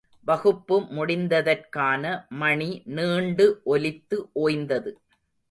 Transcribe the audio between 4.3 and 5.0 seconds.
ஓய்ந்தது.